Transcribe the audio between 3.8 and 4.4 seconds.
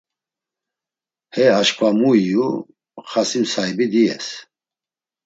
diyes.